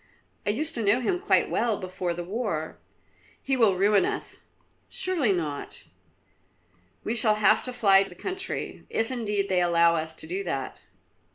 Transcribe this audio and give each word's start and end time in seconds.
I 0.47 0.49
used 0.49 0.73
to 0.73 0.81
know 0.83 0.99
him 0.99 1.19
quite 1.19 1.47
well 1.47 1.77
before 1.79 2.15
the 2.15 2.23
war." 2.23 2.79
"He 3.39 3.55
will 3.55 3.75
ruin 3.77 4.03
us." 4.03 4.39
"Surely 4.89 5.31
not." 5.31 5.83
"We 7.03 7.15
shall 7.15 7.35
have 7.35 7.61
to 7.65 7.71
fly 7.71 8.01
the 8.01 8.15
country, 8.15 8.87
if 8.89 9.11
indeed 9.11 9.47
they 9.47 9.61
allow 9.61 9.95
us 9.95 10.15
to 10.15 10.25
do 10.25 10.43
that." 10.43 10.81